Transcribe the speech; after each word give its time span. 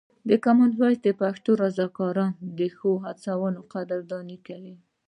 د 0.29 0.31
کامن 0.43 0.71
وایس 0.79 1.01
پښتو 1.21 1.51
رضاکاران 1.63 2.31
د 2.57 2.59
ښو 2.75 2.91
هڅو 3.05 3.33
قدرداني 3.73 4.37
کوي. 4.47 4.75